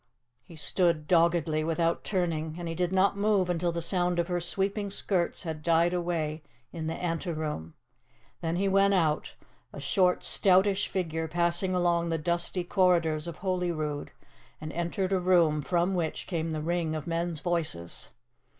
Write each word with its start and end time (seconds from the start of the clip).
He 0.41 0.55
stood 0.55 1.05
doggedly, 1.07 1.63
without 1.63 2.03
turning, 2.03 2.55
and 2.57 2.67
he 2.67 2.73
did 2.73 2.91
not 2.91 3.15
move 3.19 3.51
until 3.51 3.71
the 3.71 3.83
sound 3.83 4.17
of 4.17 4.29
her 4.29 4.39
sweeping 4.39 4.89
skirts 4.89 5.43
had 5.43 5.61
died 5.61 5.93
away 5.93 6.41
in 6.73 6.87
the 6.87 6.95
anteroom. 6.95 7.75
Then 8.41 8.55
he 8.55 8.67
went 8.67 8.95
out, 8.95 9.35
a 9.71 9.79
short, 9.79 10.23
stoutish 10.23 10.87
figure 10.87 11.27
passing 11.27 11.75
along 11.75 12.09
the 12.09 12.17
dusty 12.17 12.63
corridors 12.63 13.27
of 13.27 13.37
Holyrood, 13.37 14.09
and 14.59 14.73
entered 14.73 15.13
a 15.13 15.19
room 15.19 15.61
from 15.61 15.93
which 15.93 16.25
came 16.25 16.49
the 16.49 16.61
ring 16.63 16.95
of 16.95 17.05
men's 17.05 17.39
voices. 17.39 18.09